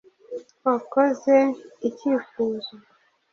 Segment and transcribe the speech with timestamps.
[0.65, 1.35] wakoze
[1.89, 2.73] icyifuzo